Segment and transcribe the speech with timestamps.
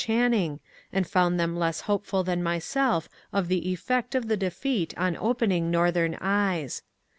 [0.03, 0.59] Channing,
[0.91, 5.69] and found them less hopeful than myself of the effect of the defeat on opening
[5.69, 6.81] Northern eyes.